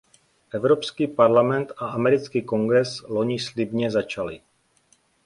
[0.53, 4.41] Evropský parlament a americký Kongres loni slibně začaly.